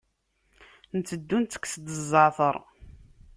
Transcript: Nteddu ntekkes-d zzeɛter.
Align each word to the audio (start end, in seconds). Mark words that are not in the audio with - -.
Nteddu 0.99 1.37
ntekkes-d 1.39 1.85
zzeɛter. 1.99 2.55